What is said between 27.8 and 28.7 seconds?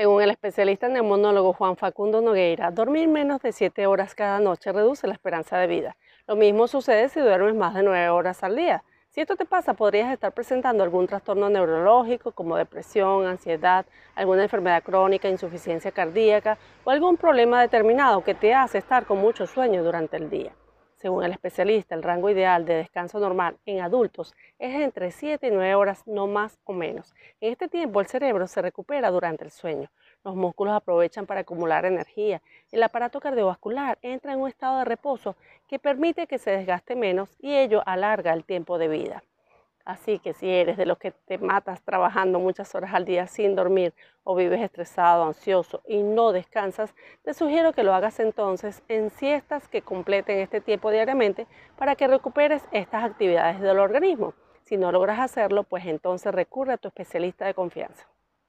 el cerebro se